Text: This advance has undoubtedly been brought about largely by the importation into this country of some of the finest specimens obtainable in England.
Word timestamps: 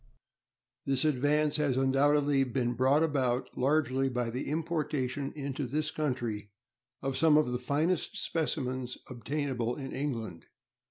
This 0.83 1.05
advance 1.05 1.57
has 1.57 1.77
undoubtedly 1.77 2.43
been 2.43 2.73
brought 2.73 3.03
about 3.03 3.55
largely 3.55 4.09
by 4.09 4.31
the 4.31 4.49
importation 4.49 5.31
into 5.33 5.67
this 5.67 5.91
country 5.91 6.49
of 7.03 7.15
some 7.15 7.37
of 7.37 7.51
the 7.51 7.59
finest 7.59 8.17
specimens 8.17 8.97
obtainable 9.11 9.75
in 9.75 9.91
England. 9.91 10.47